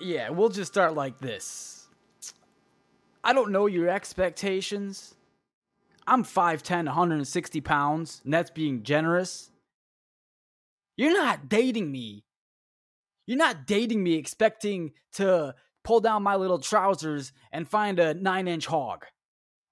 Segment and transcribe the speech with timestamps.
[0.00, 1.86] Yeah, we'll just start like this.
[3.22, 5.14] I don't know your expectations.
[6.06, 9.50] I'm 5'10, 160 pounds, and that's being generous.
[10.96, 12.24] You're not dating me.
[13.26, 18.46] You're not dating me expecting to pull down my little trousers and find a nine
[18.46, 19.06] inch hog.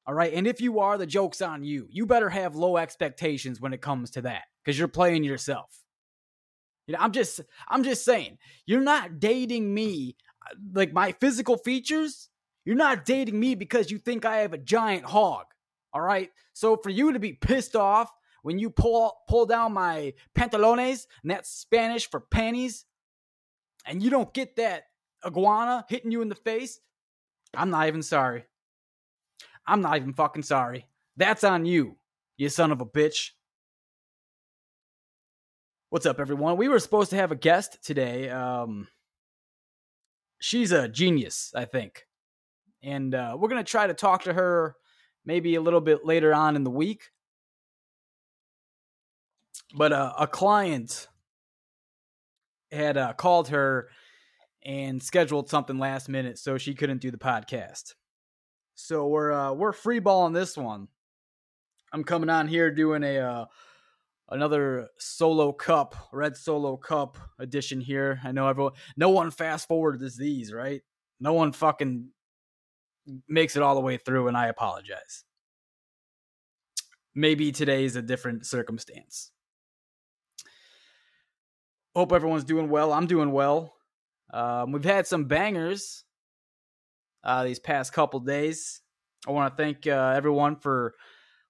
[0.06, 0.32] All right.
[0.32, 1.86] And if you are, the joke's on you.
[1.90, 5.81] You better have low expectations when it comes to that because you're playing yourself.
[6.86, 11.56] You know, I'm just, I'm just saying, you're not dating me uh, like my physical
[11.56, 12.28] features.
[12.64, 15.46] You're not dating me because you think I have a giant hog.
[15.92, 16.30] All right.
[16.52, 18.10] So for you to be pissed off
[18.42, 22.84] when you pull pull down my pantalones, and that's Spanish for panties,
[23.86, 24.84] and you don't get that
[25.24, 26.80] iguana hitting you in the face,
[27.54, 28.44] I'm not even sorry.
[29.66, 30.86] I'm not even fucking sorry.
[31.16, 31.96] That's on you,
[32.36, 33.30] you son of a bitch.
[35.92, 36.56] What's up, everyone?
[36.56, 38.30] We were supposed to have a guest today.
[38.30, 38.88] Um,
[40.40, 42.06] she's a genius, I think.
[42.82, 44.74] And uh, we're going to try to talk to her
[45.26, 47.10] maybe a little bit later on in the week.
[49.74, 51.08] But uh, a client
[52.70, 53.90] had uh, called her
[54.64, 57.96] and scheduled something last minute, so she couldn't do the podcast.
[58.76, 60.88] So we're uh, we're free freeballing this one.
[61.92, 63.44] I'm coming on here doing a uh,
[64.28, 68.20] another solo cup, red solo cup edition here.
[68.24, 70.82] I know everyone, no one fast forwards these, right?
[71.20, 72.08] No one fucking
[73.28, 75.24] makes it all the way through, and I apologize.
[77.14, 79.30] Maybe today is a different circumstance.
[81.94, 82.92] Hope everyone's doing well.
[82.92, 83.74] I'm doing well.
[84.32, 86.04] Um, we've had some bangers
[87.22, 88.80] uh, these past couple days.
[89.28, 90.94] I want to thank uh, everyone for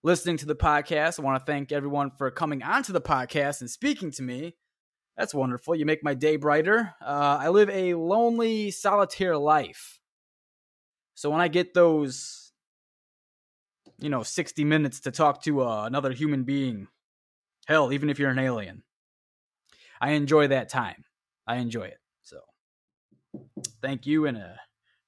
[0.02, 1.18] listening to the podcast.
[1.18, 4.56] I want to thank everyone for coming onto the podcast and speaking to me.
[5.16, 5.74] That's wonderful.
[5.74, 6.94] You make my day brighter.
[7.00, 10.00] Uh, I live a lonely, solitary life.
[11.14, 12.52] So when I get those,
[13.98, 16.88] you know, 60 minutes to talk to uh, another human being,
[17.66, 18.82] hell, even if you're an alien,
[20.00, 21.04] I enjoy that time.
[21.46, 21.98] I enjoy it.
[22.22, 22.40] So
[23.82, 24.58] thank you and a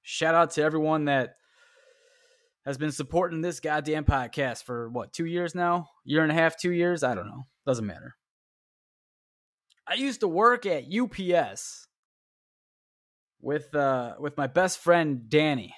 [0.03, 1.37] shout out to everyone that
[2.65, 5.89] has been supporting this goddamn podcast for what, two years now?
[6.03, 7.03] Year and a half, two years?
[7.03, 7.45] I don't know.
[7.65, 8.15] Doesn't matter.
[9.87, 11.87] I used to work at UPS
[13.41, 15.75] with uh with my best friend Danny.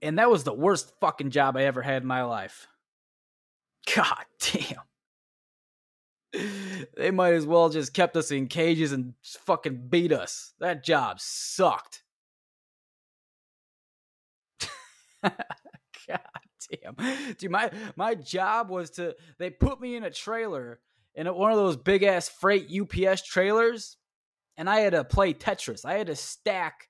[0.00, 2.68] And that was the worst fucking job I ever had in my life.
[3.94, 4.82] God damn
[6.96, 10.54] they might as well just kept us in cages and fucking beat us.
[10.60, 12.02] That job sucked.
[16.08, 16.20] God
[16.70, 17.34] damn.
[17.38, 20.80] Dude, my my job was to they put me in a trailer
[21.14, 23.96] in one of those big ass freight UPS trailers
[24.56, 25.84] and I had to play Tetris.
[25.84, 26.88] I had to stack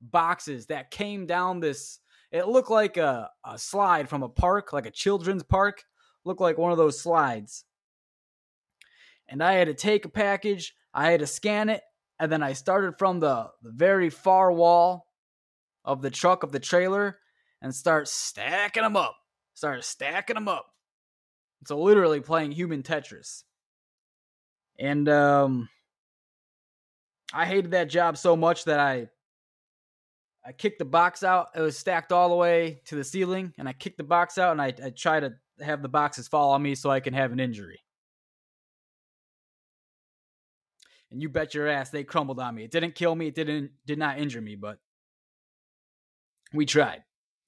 [0.00, 2.00] boxes that came down this
[2.32, 5.84] it looked like a, a slide from a park, like a children's park.
[6.24, 7.64] Looked like one of those slides
[9.28, 11.82] and I had to take a package, I had to scan it,
[12.18, 15.08] and then I started from the, the very far wall
[15.84, 17.18] of the truck of the trailer
[17.64, 19.16] and start stacking them up.
[19.54, 20.66] Start stacking them up.
[21.66, 23.42] So literally playing human Tetris.
[24.78, 25.68] And um
[27.32, 29.08] I hated that job so much that I
[30.46, 31.48] I kicked the box out.
[31.56, 34.52] It was stacked all the way to the ceiling, and I kicked the box out
[34.52, 37.32] and I, I try to have the boxes fall on me so I can have
[37.32, 37.80] an injury.
[41.10, 42.64] and you bet your ass they crumbled on me.
[42.64, 43.28] It didn't kill me.
[43.28, 44.78] It didn't did not injure me, but
[46.52, 47.04] we tried.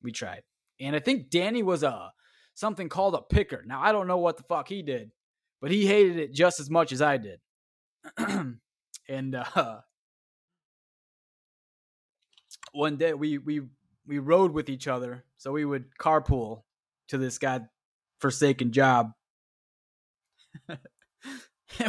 [0.07, 0.45] We tried.
[0.79, 2.13] And I think Danny was a
[2.55, 3.65] something called a picker.
[3.67, 5.11] Now I don't know what the fuck he did,
[5.61, 7.41] but he hated it just as much as I did.
[9.09, 9.81] and uh
[12.71, 13.63] one day we we
[14.07, 16.63] we rode with each other, so we would carpool
[17.09, 17.67] to this god
[18.21, 19.11] forsaken job.
[20.69, 20.79] and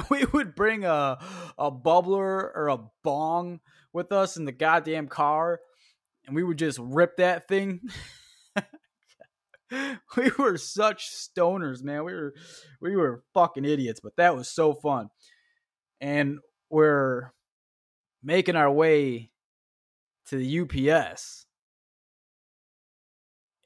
[0.10, 1.20] we would bring a
[1.56, 3.60] a bubbler or a bong
[3.94, 5.60] with us in the goddamn car
[6.28, 7.82] and we would just rip that thing.
[10.16, 12.06] We were such stoners man.
[12.06, 12.34] We were
[12.80, 15.10] we were fucking idiots but that was so fun.
[16.00, 16.38] And
[16.70, 17.34] we're
[18.24, 19.30] making our way
[20.28, 21.48] to the UPS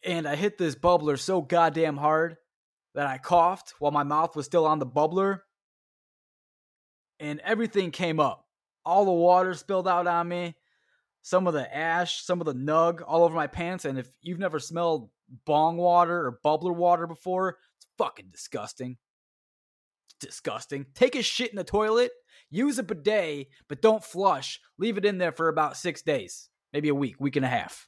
[0.04, 2.38] and I hit this bubbler so goddamn hard
[2.96, 5.40] that I coughed while my mouth was still on the bubbler.
[7.20, 8.46] And everything came up.
[8.84, 10.56] All the water spilled out on me,
[11.22, 13.86] some of the ash, some of the nug all over my pants.
[13.86, 15.10] And if you've never smelled
[15.46, 18.98] bong water or bubbler water before, it's fucking disgusting.
[20.20, 20.86] disgusting.
[20.94, 22.12] Take a shit in the toilet,
[22.50, 24.60] use a bidet, but don't flush.
[24.78, 27.88] Leave it in there for about six days, maybe a week, week and a half.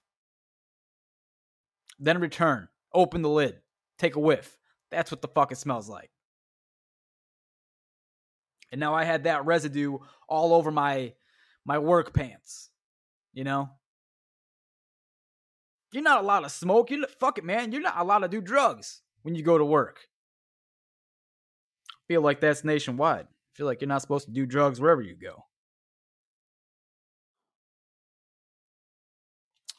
[2.00, 3.62] Then return, open the lid,
[3.98, 4.58] take a whiff.
[4.90, 6.10] That's what the fuck it smells like.
[8.72, 11.14] And now I had that residue all over my
[11.66, 12.70] my work pants.
[13.34, 13.70] You know?
[15.92, 16.90] You're not allowed to smoke.
[16.90, 17.72] You fuck it, man.
[17.72, 20.08] You're not allowed to do drugs when you go to work.
[21.92, 23.26] I feel like that's nationwide.
[23.26, 25.46] I feel like you're not supposed to do drugs wherever you go.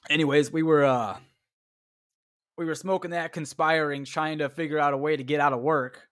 [0.09, 1.17] Anyways, we were uh
[2.56, 5.61] we were smoking that conspiring trying to figure out a way to get out of
[5.61, 6.09] work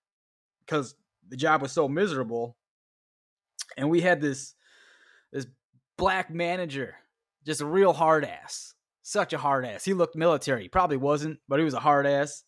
[0.66, 0.94] because
[1.28, 2.56] the job was so miserable.
[3.76, 4.54] And we had this
[5.32, 5.46] this
[5.96, 6.96] black manager,
[7.44, 8.74] just a real hard ass.
[9.02, 9.84] Such a hard ass.
[9.84, 10.68] He looked military.
[10.68, 12.44] Probably wasn't, but he was a hard ass.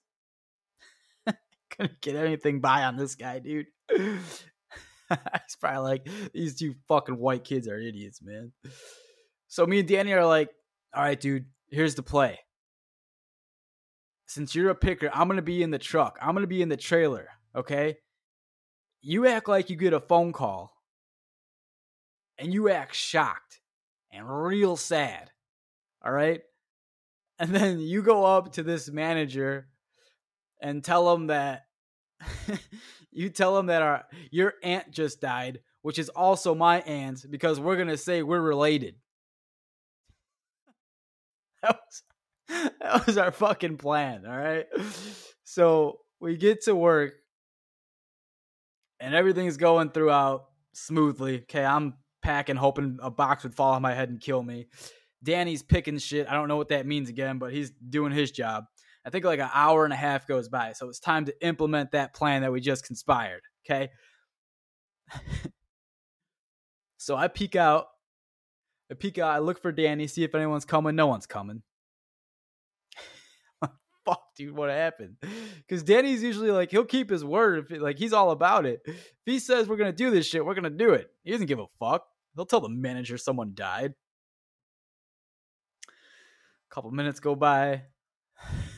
[1.71, 3.67] Couldn't get anything by on this guy, dude.
[3.91, 8.53] He's probably like, these two fucking white kids are idiots, man.
[9.49, 10.51] So me and Danny are like,
[10.95, 12.39] all right, dude, here's the play.
[14.27, 16.19] Since you're a picker, I'm going to be in the truck.
[16.21, 17.99] I'm going to be in the trailer, okay?
[19.03, 20.73] You act like you get a phone call
[22.39, 23.61] and you act shocked
[24.15, 25.31] and real sad.
[26.05, 26.41] All right.
[27.39, 29.69] And then you go up to this manager
[30.63, 31.63] and tell him that
[33.11, 37.59] you tell him that our your aunt just died, which is also my aunt, because
[37.59, 38.97] we're gonna say we're related.
[41.63, 42.03] That was
[42.81, 44.67] that was our fucking plan, all right?
[45.45, 47.15] So we get to work
[49.01, 50.45] and everything's going throughout
[50.75, 51.41] smoothly.
[51.43, 54.67] Okay, I'm packing, hoping a box would fall on my head and kill me.
[55.23, 56.27] Danny's picking shit.
[56.29, 58.65] I don't know what that means again, but he's doing his job.
[59.07, 60.73] I think like an hour and a half goes by.
[60.73, 63.43] So it's time to implement that plan that we just conspired.
[63.65, 63.91] Okay.
[66.97, 67.87] so I peek out.
[68.91, 69.31] I peek out.
[69.31, 70.97] I look for Danny, see if anyone's coming.
[70.97, 71.63] No one's coming.
[74.05, 75.17] Fuck, dude, what happened?
[75.67, 77.67] Because Danny's usually like, he'll keep his word.
[77.71, 78.81] If like, he's all about it.
[78.87, 81.11] If he says we're to do this shit, we're to do it.
[81.23, 82.07] He doesn't give a fuck.
[82.35, 83.95] He'll tell the manager someone died.
[85.89, 87.83] A couple minutes go by.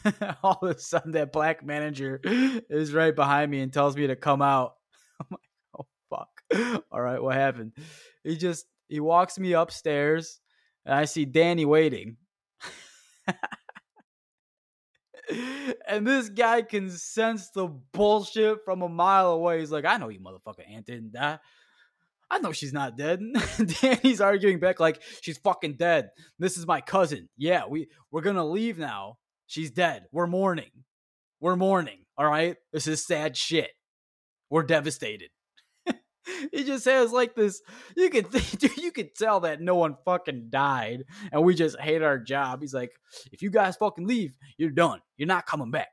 [0.42, 4.16] All of a sudden, that black manager is right behind me and tells me to
[4.16, 4.74] come out.
[5.20, 5.40] I'm like,
[5.78, 6.84] oh fuck.
[6.90, 7.72] All right, what happened?
[8.22, 10.40] He just he walks me upstairs,
[10.84, 12.18] and I see Danny waiting.
[15.88, 19.60] and this guy can sense the bullshit from a mile away.
[19.60, 21.38] He's like, I know you motherfucker aunt didn't die.
[22.30, 23.20] I know she's not dead.
[23.80, 26.10] Danny's arguing back like she's fucking dead.
[26.38, 27.28] This is my cousin.
[27.36, 29.18] Yeah, we we're gonna leave now.
[29.46, 30.06] She's dead.
[30.12, 30.70] We're mourning.
[31.40, 32.04] We're mourning.
[32.18, 32.56] All right.
[32.72, 33.70] This is sad shit.
[34.50, 35.30] We're devastated.
[36.52, 37.62] he just has like this.
[37.96, 38.24] You can
[38.58, 42.60] dude, you could tell that no one fucking died, and we just hate our job.
[42.60, 42.92] He's like,
[43.32, 45.00] if you guys fucking leave, you're done.
[45.16, 45.88] You're not coming back.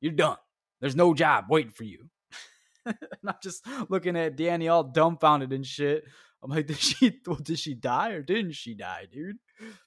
[0.00, 0.36] You're done.
[0.80, 2.08] There's no job waiting for you.
[2.86, 2.96] and
[3.26, 6.04] I'm just looking at Danny all dumbfounded and shit.
[6.42, 9.36] I'm like, did she well, did she die or didn't she die, dude?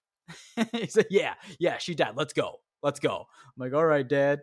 [0.71, 2.13] he said, Yeah, yeah, she died.
[2.15, 2.61] Let's go.
[2.81, 3.25] Let's go.
[3.45, 4.41] I'm like, all right, Dad.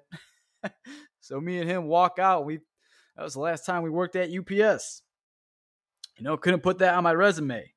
[1.21, 2.45] so me and him walk out.
[2.45, 2.61] We
[3.17, 5.03] that was the last time we worked at UPS.
[6.17, 7.73] You know, couldn't put that on my resume.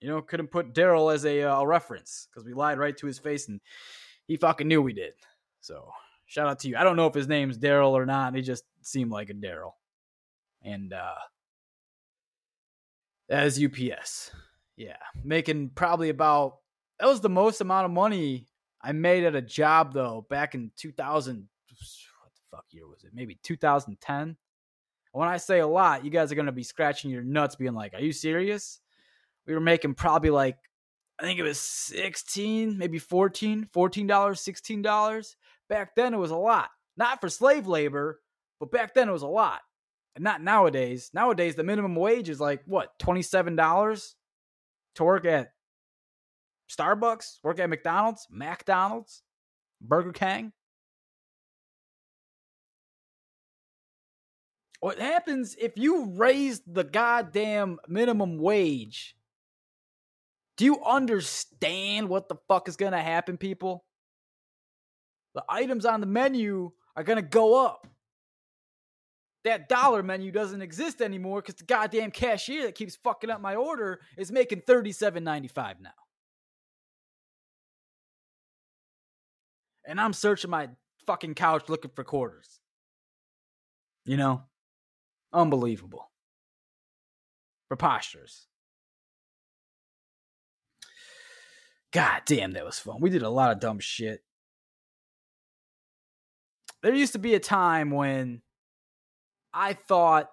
[0.00, 3.06] You know, couldn't put Daryl as a, uh, a reference because we lied right to
[3.06, 3.60] his face and
[4.26, 5.14] he fucking knew we did.
[5.60, 5.90] So
[6.28, 6.76] shout out to you.
[6.76, 8.36] I don't know if his name's Daryl or not.
[8.36, 9.72] He just seemed like a Daryl.
[10.62, 11.14] And uh
[13.28, 14.30] as UPS.
[14.76, 14.96] Yeah.
[15.24, 16.58] Making probably about
[17.00, 18.46] that was the most amount of money
[18.80, 21.48] I made at a job though back in 2000
[22.20, 23.10] what the fuck year was it?
[23.12, 24.36] Maybe 2010.
[25.12, 27.72] When I say a lot, you guys are going to be scratching your nuts being
[27.72, 28.80] like, "Are you serious?"
[29.46, 30.58] We were making probably like
[31.18, 35.36] I think it was 16, maybe 14, $14, $16.
[35.68, 36.70] Back then it was a lot.
[36.96, 38.20] Not for slave labor,
[38.60, 39.60] but back then it was a lot.
[40.14, 41.10] And not nowadays.
[41.14, 44.14] Nowadays the minimum wage is like what, $27
[44.96, 45.52] to work at
[46.70, 49.22] Starbucks, work at McDonald's, McDonald's,
[49.80, 50.52] Burger King.
[54.80, 59.16] What happens if you raise the goddamn minimum wage?
[60.56, 63.84] Do you understand what the fuck is to happen, people?
[65.38, 67.86] The items on the menu are going to go up.
[69.44, 73.54] That dollar menu doesn't exist anymore because the goddamn cashier that keeps fucking up my
[73.54, 75.90] order is making $37.95 now.
[79.88, 80.68] and I'm searching my
[81.06, 82.60] fucking couch looking for quarters.
[84.04, 84.42] You know?
[85.32, 86.10] Unbelievable.
[87.68, 88.46] Preposterous.
[91.90, 93.00] God damn, that was fun.
[93.00, 94.20] We did a lot of dumb shit.
[96.82, 98.42] There used to be a time when
[99.52, 100.30] I thought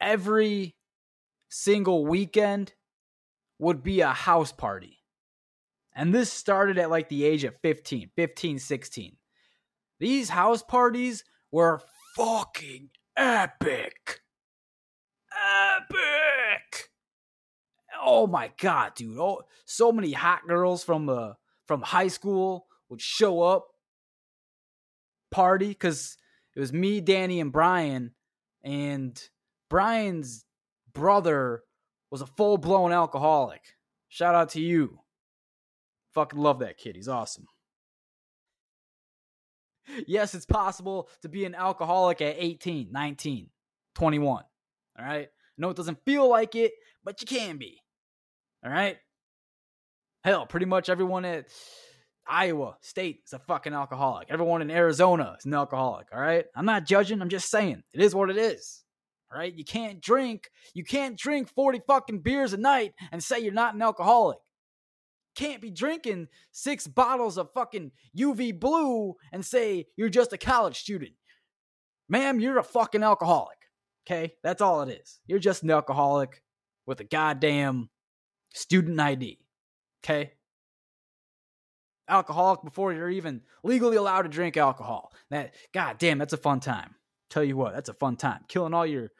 [0.00, 0.74] every
[1.48, 2.74] single weekend
[3.58, 4.98] would be a house party.
[5.94, 9.16] And this started at like the age of 15, 15, 16.
[10.00, 11.80] These house parties were
[12.16, 14.20] fucking epic.
[15.32, 16.90] Epic.
[18.04, 19.18] Oh my god, dude.
[19.18, 21.34] Oh, so many hot girls from uh
[21.66, 23.68] from high school would show up
[25.34, 26.16] party cuz
[26.54, 28.14] it was me, Danny and Brian
[28.62, 29.20] and
[29.68, 30.44] Brian's
[30.92, 31.64] brother
[32.10, 33.62] was a full-blown alcoholic.
[34.08, 35.00] Shout out to you.
[36.12, 36.94] Fucking love that kid.
[36.94, 37.46] He's awesome.
[40.06, 43.50] Yes, it's possible to be an alcoholic at 18, 19,
[43.96, 44.44] 21.
[44.98, 45.28] All right?
[45.58, 46.72] No, it doesn't feel like it,
[47.02, 47.82] but you can be.
[48.64, 48.98] All right?
[50.22, 51.48] Hell, pretty much everyone at
[52.26, 54.28] Iowa State is a fucking alcoholic.
[54.30, 56.08] Everyone in Arizona is an alcoholic.
[56.12, 56.46] All right?
[56.54, 57.20] I'm not judging.
[57.20, 58.84] I'm just saying it is what it is.
[59.32, 59.54] All right?
[59.54, 60.50] You can't drink.
[60.72, 64.38] You can't drink 40 fucking beers a night and say you're not an alcoholic
[65.34, 70.78] can't be drinking six bottles of fucking UV blue and say you're just a college
[70.78, 71.12] student.
[72.08, 73.58] Ma'am, you're a fucking alcoholic.
[74.06, 74.34] Okay?
[74.42, 75.20] That's all it is.
[75.26, 76.42] You're just an alcoholic
[76.86, 77.90] with a goddamn
[78.52, 79.38] student ID.
[80.04, 80.32] Okay?
[82.08, 85.12] Alcoholic before you're even legally allowed to drink alcohol.
[85.30, 86.94] That god damn, that's a fun time.
[87.30, 88.44] Tell you what, that's a fun time.
[88.48, 89.10] Killing all your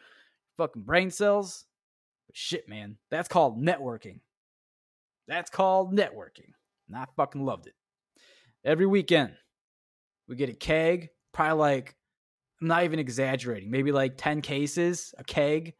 [0.56, 1.64] fucking brain cells.
[2.26, 2.98] But shit, man.
[3.10, 4.20] That's called networking.
[5.26, 6.52] That's called networking.
[6.88, 7.74] And I fucking loved it.
[8.64, 9.32] Every weekend,
[10.28, 11.96] we get a keg, probably like,
[12.60, 15.74] I'm not even exaggerating, maybe like 10 cases, a keg,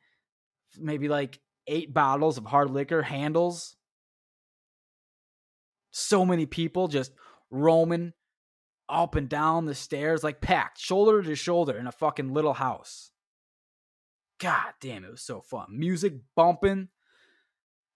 [0.78, 3.76] maybe like eight bottles of hard liquor, handles.
[5.96, 7.12] So many people just
[7.52, 8.14] roaming
[8.88, 13.12] up and down the stairs, like packed, shoulder to shoulder in a fucking little house.
[14.40, 15.66] God damn, it was so fun.
[15.70, 16.88] Music bumping,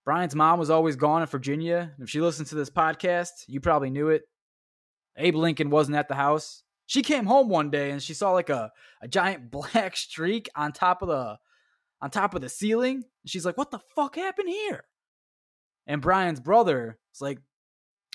[0.05, 1.93] Brian's mom was always gone in Virginia.
[1.99, 4.23] If she listens to this podcast, you probably knew it.
[5.17, 6.62] Abe Lincoln wasn't at the house.
[6.87, 8.71] She came home one day and she saw like a,
[9.02, 11.37] a giant black streak on top of the
[12.00, 13.02] on top of the ceiling.
[13.26, 14.85] She's like, "What the fuck happened here?"
[15.88, 17.40] And Brian's brother was like,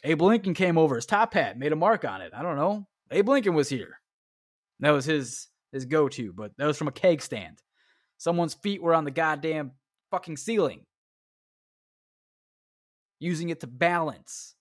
[0.03, 0.95] "Abe Lincoln came over.
[0.95, 2.31] His top hat made a mark on it.
[2.35, 2.87] I don't know.
[3.11, 3.99] Abe Lincoln was here."
[4.79, 7.61] That was his his go to, but that was from a keg stand.
[8.17, 9.71] Someone's feet were on the goddamn
[10.11, 10.85] fucking ceiling
[13.19, 14.55] using it to balance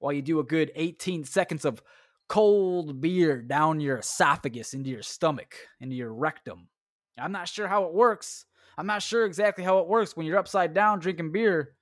[0.00, 1.82] while you do a good 18 seconds of
[2.28, 6.68] cold beer down your esophagus into your stomach, into your rectum.
[7.18, 8.46] I'm not sure how it works.
[8.78, 11.74] I'm not sure exactly how it works when you're upside down drinking beer.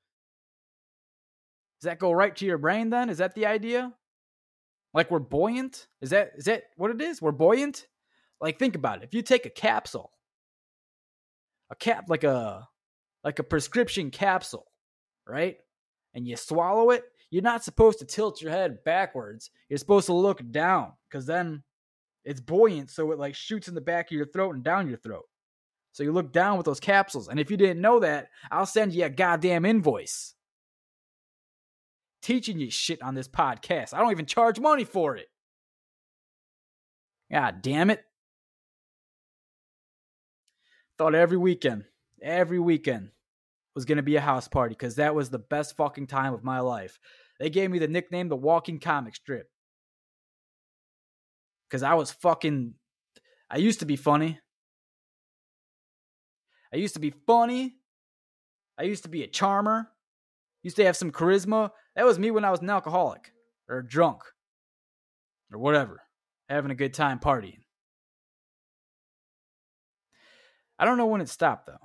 [1.80, 3.10] Does that go right to your brain then?
[3.10, 3.92] Is that the idea?
[4.94, 5.86] Like we're buoyant?
[6.00, 7.22] Is that is that what it is?
[7.22, 7.86] We're buoyant?
[8.40, 9.04] Like think about it.
[9.04, 10.10] If you take a capsule,
[11.70, 12.68] a cap like a
[13.24, 14.66] like a prescription capsule,
[15.26, 15.58] right?
[16.14, 19.50] and you swallow it, you're not supposed to tilt your head backwards.
[19.68, 21.62] You're supposed to look down because then
[22.24, 24.98] it's buoyant, so it like shoots in the back of your throat and down your
[24.98, 25.24] throat.
[25.92, 27.28] So you look down with those capsules.
[27.28, 30.34] And if you didn't know that, I'll send you a goddamn invoice.
[32.22, 33.94] Teaching you shit on this podcast.
[33.94, 35.28] I don't even charge money for it.
[37.30, 38.04] God damn it.
[40.98, 41.84] Thought every weekend,
[42.20, 43.10] every weekend,
[43.74, 46.42] was going to be a house party because that was the best fucking time of
[46.42, 46.98] my life.
[47.38, 49.48] They gave me the nickname the walking comic strip.
[51.68, 52.74] Because I was fucking.
[53.50, 54.40] I used to be funny.
[56.72, 57.76] I used to be funny.
[58.76, 59.88] I used to be a charmer.
[60.68, 61.70] Used to have some charisma.
[61.96, 63.32] That was me when I was an alcoholic
[63.70, 64.20] or drunk
[65.50, 66.02] or whatever.
[66.50, 67.60] Having a good time partying.
[70.78, 71.78] I don't know when it stopped though.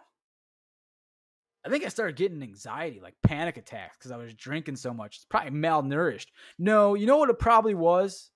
[1.65, 5.15] I think I started getting anxiety, like panic attacks, because I was drinking so much.
[5.15, 6.27] It's probably malnourished.
[6.59, 8.31] No, you know what it probably was?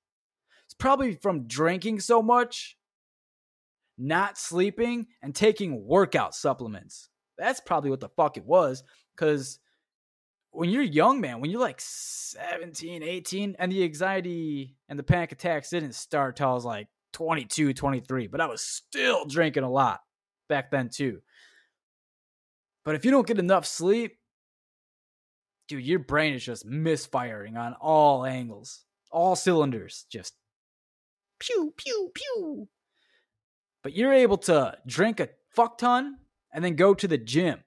[0.64, 2.78] It's probably from drinking so much,
[3.98, 7.10] not sleeping, and taking workout supplements.
[7.38, 8.86] That's probably what the fuck it was.
[9.14, 9.60] Because
[10.58, 15.32] when you're young, man, when you're like 17, 18, and the anxiety and the panic
[15.32, 19.70] attacks didn't start till I was like 22, 23, but I was still drinking a
[19.70, 20.00] lot
[20.50, 21.22] back then too.
[22.84, 24.18] But if you don't get enough sleep,
[25.68, 30.34] dude, your brain is just misfiring on all angles, all cylinders, just
[31.40, 32.68] pew, pew, pew.
[33.84, 36.18] but you're able to drink a fuck ton
[36.52, 37.60] and then go to the gym.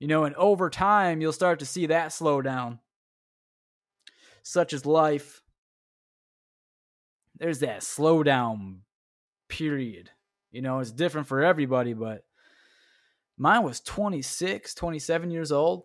[0.00, 2.80] You know, and over time, you'll start to see that slow down.
[4.42, 5.42] Such as life.
[7.36, 8.80] There's that slow down
[9.48, 10.10] period.
[10.50, 12.24] You know, it's different for everybody, but
[13.38, 15.84] mine was 26, 27 years old.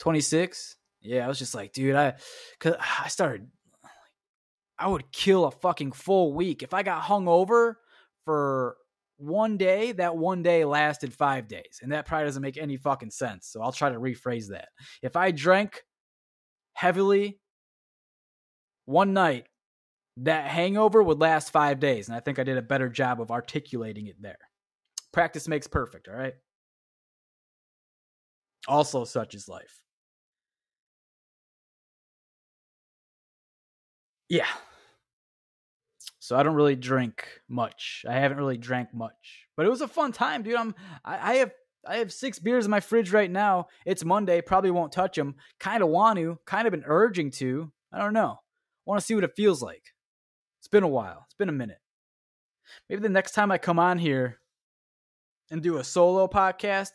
[0.00, 0.76] 26.
[1.00, 2.14] Yeah, I was just like, dude, I
[2.58, 3.48] cuz I started
[4.78, 7.80] I would kill a fucking full week if I got hung over
[8.24, 8.76] for
[9.18, 11.80] one day, that one day lasted five days.
[11.82, 13.48] And that probably doesn't make any fucking sense.
[13.48, 14.68] So I'll try to rephrase that.
[15.02, 15.82] If I drank
[16.74, 17.40] heavily
[18.84, 19.46] one night,
[20.18, 22.08] that hangover would last five days.
[22.08, 24.38] And I think I did a better job of articulating it there.
[25.12, 26.34] Practice makes perfect, all right?
[28.68, 29.80] Also, such is life.
[34.28, 34.46] Yeah,
[36.26, 38.04] so I don't really drink much.
[38.08, 40.56] I haven't really drank much, but it was a fun time, dude.
[40.56, 41.52] I'm I, I have
[41.86, 43.68] I have six beers in my fridge right now.
[43.84, 45.36] It's Monday, probably won't touch them.
[45.60, 47.70] Kind of want to, kind of been urging to.
[47.92, 48.40] I don't know.
[48.86, 49.94] Want to see what it feels like.
[50.58, 51.22] It's been a while.
[51.26, 51.78] It's been a minute.
[52.90, 54.40] Maybe the next time I come on here
[55.52, 56.90] and do a solo podcast,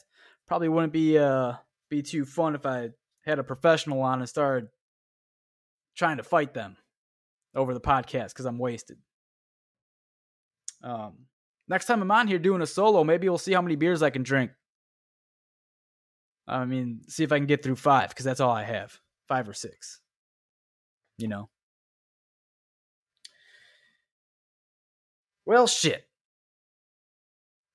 [0.46, 1.54] probably wouldn't be uh
[1.90, 2.90] be too fun if I
[3.22, 4.68] had a professional on and started
[5.96, 6.76] trying to fight them
[7.56, 8.98] over the podcast because I'm wasted.
[10.84, 11.14] Um,
[11.68, 14.10] next time I'm on here doing a solo, maybe we'll see how many beers I
[14.10, 14.52] can drink.
[16.48, 19.48] I mean, see if I can get through five because that's all I have five
[19.48, 20.00] or six.
[21.18, 21.50] You know?
[25.46, 26.04] Well, shit.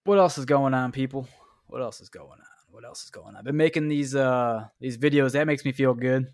[0.05, 1.29] What else is going on, people?
[1.67, 2.47] What else is going on?
[2.71, 3.37] What else is going on?
[3.37, 5.33] I've been making these uh these videos.
[5.33, 6.27] That makes me feel good.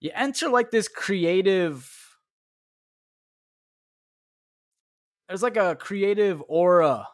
[0.00, 1.90] You enter like this creative
[5.28, 7.06] there's like a creative aura.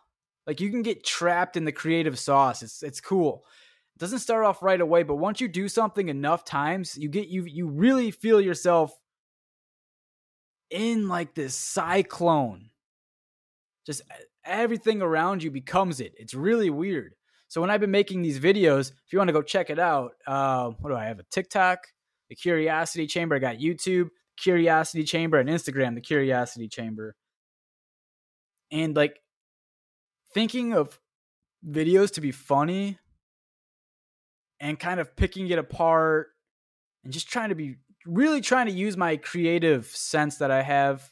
[0.47, 2.63] Like you can get trapped in the creative sauce.
[2.63, 3.45] It's it's cool.
[3.97, 7.29] It doesn't start off right away, but once you do something enough times, you get
[7.29, 8.97] you you really feel yourself
[10.71, 12.71] in like this cyclone.
[13.87, 14.03] Just
[14.45, 16.15] everything around you becomes it.
[16.17, 17.15] It's really weird.
[17.49, 20.13] So when I've been making these videos, if you want to go check it out,
[20.27, 21.21] uh, what do I have?
[21.21, 21.87] A TikTok,
[22.29, 23.37] the Curiosity Chamber.
[23.37, 27.15] I got YouTube, Curiosity Chamber, and Instagram, the Curiosity Chamber
[28.75, 29.21] and like
[30.35, 30.99] thinking of
[31.67, 32.99] videos to be funny
[34.61, 36.29] and kind of picking it apart
[37.05, 41.11] and just trying to be really trying to use my creative sense that I have.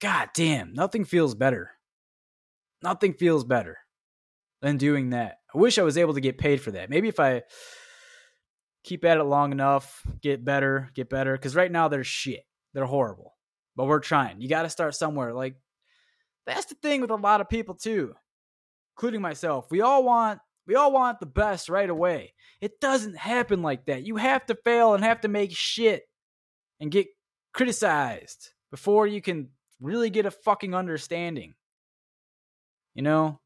[0.00, 1.72] God damn, nothing feels better.
[2.82, 3.78] Nothing feels better
[4.62, 5.38] than doing that.
[5.54, 6.88] I wish I was able to get paid for that.
[6.88, 7.42] Maybe if I
[8.84, 11.32] keep at it long enough, get better, get better.
[11.32, 12.44] Because right now they're shit.
[12.74, 13.34] They're horrible.
[13.74, 14.40] But we're trying.
[14.40, 15.32] You got to start somewhere.
[15.32, 15.56] Like
[16.46, 18.14] that's the thing with a lot of people too,
[18.96, 19.66] including myself.
[19.70, 22.34] We all want we all want the best right away.
[22.60, 24.04] It doesn't happen like that.
[24.04, 26.02] You have to fail and have to make shit
[26.80, 27.06] and get
[27.52, 31.54] criticized before you can really get a fucking understanding.
[32.94, 33.40] You know?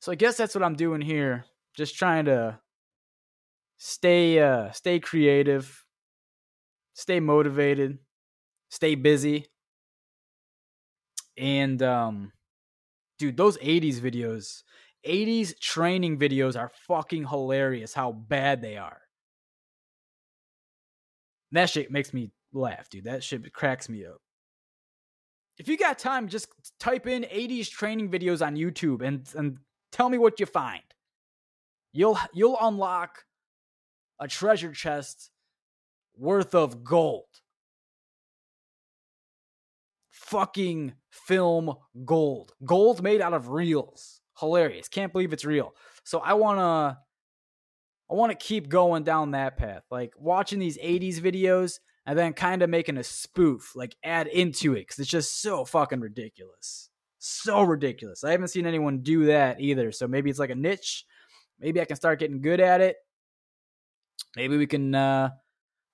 [0.00, 1.44] So I guess that's what I'm doing here.
[1.76, 2.58] Just trying to
[3.78, 5.84] stay uh stay creative,
[6.94, 7.98] stay motivated,
[8.70, 9.46] stay busy.
[11.40, 12.32] And um
[13.18, 14.62] dude, those 80s videos,
[15.06, 19.00] 80s training videos are fucking hilarious how bad they are.
[21.52, 23.04] That shit makes me laugh, dude.
[23.04, 24.18] That shit cracks me up.
[25.58, 26.48] If you got time, just
[26.78, 29.58] type in 80s training videos on YouTube and and
[29.92, 30.82] tell me what you find.
[31.92, 33.24] You'll you'll unlock
[34.20, 35.30] a treasure chest
[36.16, 37.24] worth of gold
[40.30, 42.52] fucking film gold.
[42.64, 44.20] Gold made out of reels.
[44.38, 44.88] Hilarious.
[44.88, 45.74] Can't believe it's real.
[46.04, 46.98] So I want to
[48.10, 49.82] I want to keep going down that path.
[49.90, 54.74] Like watching these 80s videos and then kind of making a spoof, like add into
[54.74, 56.90] it cuz it's just so fucking ridiculous.
[57.18, 58.24] So ridiculous.
[58.24, 59.92] I haven't seen anyone do that either.
[59.92, 61.04] So maybe it's like a niche.
[61.58, 62.96] Maybe I can start getting good at it.
[64.36, 65.30] Maybe we can uh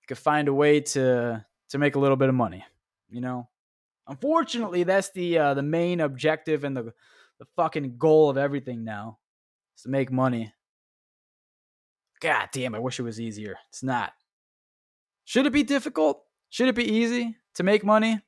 [0.06, 2.64] could find a way to to make a little bit of money,
[3.08, 3.48] you know?
[4.08, 6.92] Unfortunately, that's the uh, the main objective and the
[7.38, 9.18] the fucking goal of everything now
[9.76, 10.52] is to make money.
[12.20, 13.56] God damn, I wish it was easier.
[13.68, 14.12] It's not.
[15.24, 16.22] Should it be difficult?
[16.48, 18.20] Should it be easy to make money?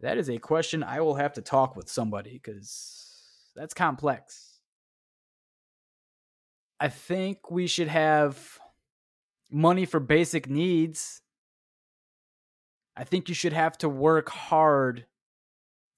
[0.00, 4.58] That is a question I will have to talk with somebody because that's complex.
[6.78, 8.58] I think we should have
[9.50, 11.22] money for basic needs
[12.98, 15.06] I think you should have to work hard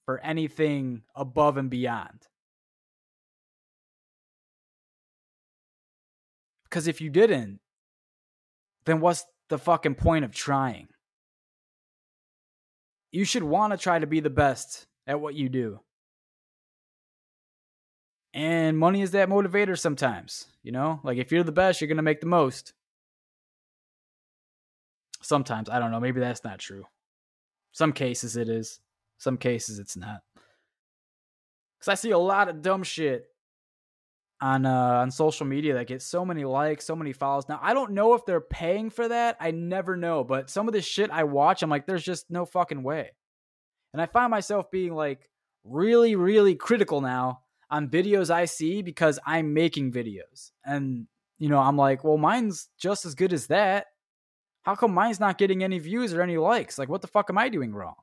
[0.05, 2.27] for anything above and beyond.
[6.65, 7.61] Because if you didn't,
[8.85, 10.89] then what's the fucking point of trying?
[13.13, 15.81] You should want to try to be the best at what you do.
[18.35, 21.01] And money is that motivator sometimes, you know?
[21.03, 22.75] Like if you're the best, you're going to make the most.
[25.23, 26.87] Sometimes, I don't know, maybe that's not true.
[27.73, 28.81] Some cases it is.
[29.19, 30.21] Some cases it's not.
[31.81, 33.27] Cuz I see a lot of dumb shit
[34.41, 37.49] on uh, on social media that gets so many likes, so many follows.
[37.49, 39.37] Now I don't know if they're paying for that.
[39.41, 42.47] I never know, but some of the shit I watch, I'm like, there's just no
[42.47, 43.11] fucking way.
[43.93, 45.29] And I find myself being like
[45.65, 50.51] really, really critical now on videos I see because I'm making videos.
[50.65, 51.07] And,
[51.39, 53.87] you know, I'm like, well, mine's just as good as that.
[54.63, 56.79] How come mine's not getting any views or any likes?
[56.79, 57.95] Like, what the fuck am I doing wrong?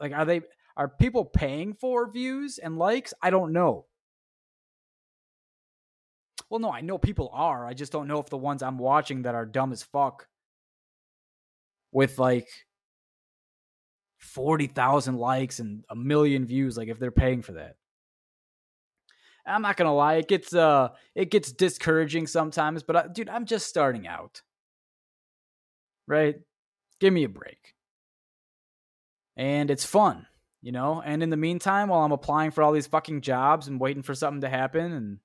[0.00, 0.42] Like, are they,
[0.76, 3.14] are people paying for views and likes?
[3.22, 3.86] I don't know.
[6.50, 7.66] Well, no, I know people are.
[7.66, 10.28] I just don't know if the ones I'm watching that are dumb as fuck
[11.92, 12.48] with like
[14.18, 17.76] 40,000 likes and a million views, like if they're paying for that.
[19.46, 22.82] I'm not gonna lie, it gets uh, it gets discouraging sometimes.
[22.82, 24.40] But I, uh, dude, I'm just starting out,
[26.06, 26.36] right?
[27.00, 27.74] Give me a break,
[29.36, 30.26] and it's fun,
[30.62, 31.02] you know.
[31.04, 34.14] And in the meantime, while I'm applying for all these fucking jobs and waiting for
[34.14, 35.18] something to happen, and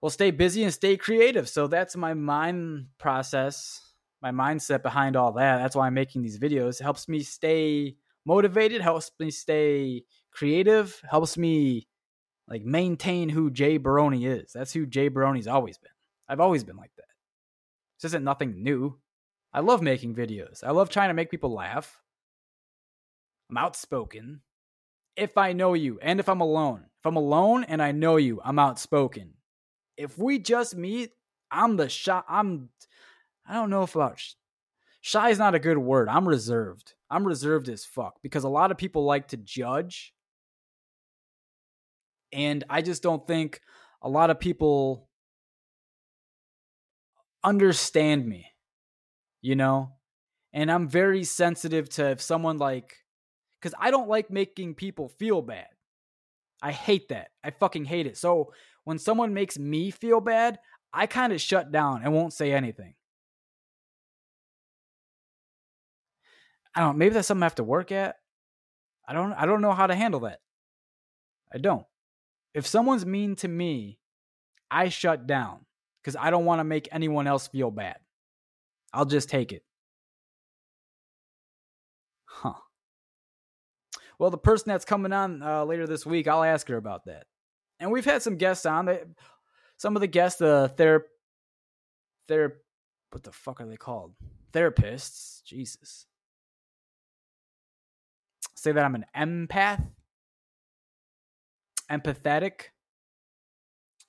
[0.00, 1.48] we'll stay busy and stay creative.
[1.48, 3.80] So that's my mind process,
[4.20, 5.58] my mindset behind all that.
[5.58, 6.80] That's why I'm making these videos.
[6.80, 11.88] It helps me stay motivated, helps me stay creative, helps me
[12.48, 14.52] like maintain who Jay Baroni is.
[14.52, 15.90] That's who Jay Baroni's always been.
[16.28, 17.04] I've always been like that.
[18.00, 18.98] This isn't nothing new.
[19.52, 20.64] I love making videos.
[20.64, 22.00] I love trying to make people laugh.
[23.50, 24.40] I'm outspoken.
[25.16, 26.86] If I know you and if I'm alone.
[27.00, 29.34] If I'm alone and I know you, I'm outspoken.
[29.96, 31.10] If we just meet,
[31.50, 32.22] I'm the shy.
[32.28, 32.70] I'm,
[33.46, 34.22] I don't know if about
[35.02, 36.08] shy is not a good word.
[36.08, 36.94] I'm reserved.
[37.10, 40.14] I'm reserved as fuck because a lot of people like to judge
[42.32, 43.60] and I just don't think
[44.00, 45.08] a lot of people
[47.44, 48.46] understand me,
[49.42, 49.92] you know?
[50.52, 52.96] And I'm very sensitive to if someone like,
[53.60, 55.66] because I don't like making people feel bad.
[56.62, 57.28] I hate that.
[57.42, 58.16] I fucking hate it.
[58.16, 58.52] So
[58.84, 60.58] when someone makes me feel bad,
[60.92, 62.94] I kind of shut down and won't say anything.
[66.74, 66.96] I don't.
[66.96, 68.16] Maybe that's something I have to work at.
[69.06, 69.32] I don't.
[69.32, 70.38] I don't know how to handle that.
[71.52, 71.84] I don't
[72.54, 73.98] if someone's mean to me,
[74.70, 75.64] I shut down
[76.02, 77.96] because I don't want to make anyone else feel bad.
[78.92, 79.62] I'll just take it.
[82.24, 82.54] Huh.
[84.18, 87.26] Well, the person that's coming on uh, later this week, I'll ask her about that.
[87.80, 88.86] And we've had some guests on.
[88.86, 89.00] They,
[89.76, 91.06] some of the guests, the ther,
[92.28, 92.60] ther,
[93.10, 94.14] what the fuck are they called?
[94.52, 95.42] Therapists.
[95.44, 96.06] Jesus.
[98.54, 99.84] Say that I'm an empath
[101.92, 102.70] empathetic.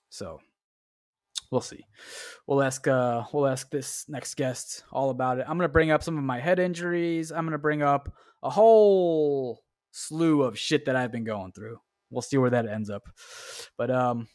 [0.10, 0.40] So
[1.54, 1.86] we'll see.
[2.48, 5.46] We'll ask uh we'll ask this next guest all about it.
[5.48, 7.32] I'm gonna bring up some of my head injuries.
[7.32, 8.12] I'm gonna bring up
[8.42, 9.62] a whole
[9.92, 11.78] slew of shit that I've been going through.
[12.10, 13.04] We'll see where that ends up.
[13.78, 14.28] But um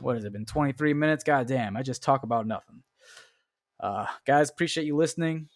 [0.00, 0.44] what has it been?
[0.44, 1.24] 23 minutes?
[1.24, 2.82] God damn, I just talk about nothing.
[3.80, 5.48] Uh guys, appreciate you listening.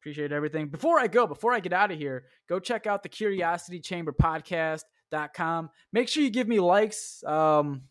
[0.00, 0.68] Appreciate everything.
[0.68, 4.12] Before I go, before I get out of here, go check out the Curiosity Chamber
[4.12, 4.82] podcast
[5.34, 5.70] com.
[5.92, 7.24] Make sure you give me likes.
[7.24, 7.82] Um,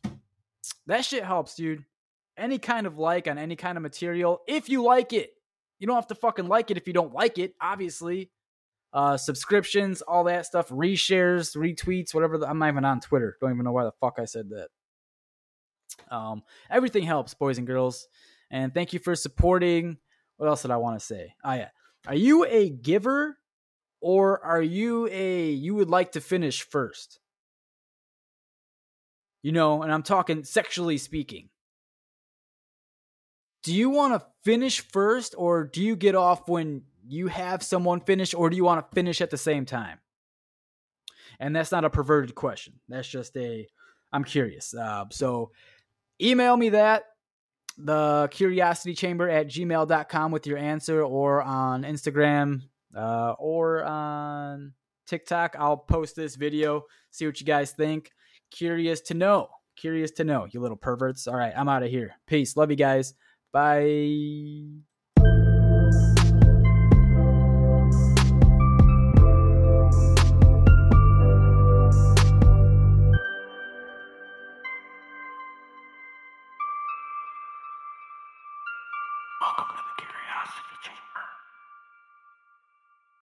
[0.87, 1.83] that shit helps, dude.
[2.39, 5.31] Any kind of like on any kind of material, if you like it.
[5.77, 8.31] You don't have to fucking like it if you don't like it, obviously.
[8.91, 12.37] Uh, subscriptions, all that stuff, reshares, retweets, whatever.
[12.37, 13.37] The, I'm not even on Twitter.
[13.39, 14.69] Don't even know why the fuck I said that.
[16.09, 18.07] Um, everything helps, boys and girls.
[18.49, 19.97] And thank you for supporting.
[20.37, 21.35] What else did I want to say?
[21.43, 21.69] Oh yeah,
[22.07, 23.37] are you a giver
[24.01, 27.19] or are you a you would like to finish first?
[29.43, 31.49] You know, and I'm talking sexually speaking.
[33.63, 38.01] Do you want to finish first or do you get off when you have someone
[38.01, 39.99] finish or do you want to finish at the same time?
[41.39, 42.73] And that's not a perverted question.
[42.87, 43.67] That's just a
[44.11, 44.73] I'm curious.
[44.73, 45.51] Uh, so
[46.21, 47.03] email me that
[47.77, 52.63] the curiosity chamber at gmail.com with your answer or on Instagram,
[52.95, 54.73] uh, or on
[55.07, 55.55] TikTok.
[55.57, 58.11] I'll post this video, see what you guys think.
[58.51, 59.49] Curious to know.
[59.75, 61.27] Curious to know, you little perverts.
[61.27, 62.15] All right, I'm out of here.
[62.27, 62.57] Peace.
[62.57, 63.13] Love you guys.
[63.51, 64.88] 拜。